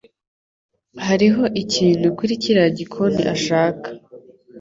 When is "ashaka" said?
3.35-3.87